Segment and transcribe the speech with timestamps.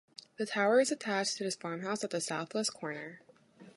[0.37, 3.21] The tower is attached to the farmhouse at the southwest corner.